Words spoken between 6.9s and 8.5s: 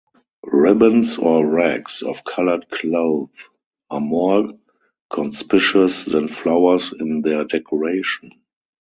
in their decoration.